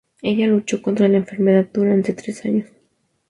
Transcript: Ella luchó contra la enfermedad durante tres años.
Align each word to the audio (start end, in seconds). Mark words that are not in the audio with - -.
Ella 0.23 0.47
luchó 0.47 0.81
contra 0.81 1.07
la 1.07 1.17
enfermedad 1.17 1.69
durante 1.71 2.13
tres 2.13 2.43
años. 2.45 2.67